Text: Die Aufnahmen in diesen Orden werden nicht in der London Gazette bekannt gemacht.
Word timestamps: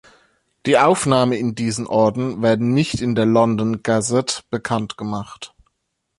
Die 0.65 0.79
Aufnahmen 0.79 1.31
in 1.33 1.53
diesen 1.53 1.85
Orden 1.85 2.41
werden 2.41 2.73
nicht 2.73 3.01
in 3.01 3.13
der 3.13 3.27
London 3.27 3.83
Gazette 3.83 4.41
bekannt 4.49 4.97
gemacht. 4.97 5.53